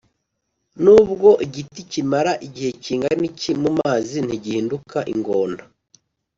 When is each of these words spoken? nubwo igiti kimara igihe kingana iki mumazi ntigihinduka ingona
nubwo 0.83 1.29
igiti 1.45 1.81
kimara 1.91 2.31
igihe 2.47 2.71
kingana 2.83 3.23
iki 3.31 3.51
mumazi 3.61 4.17
ntigihinduka 4.25 4.97
ingona 5.13 5.61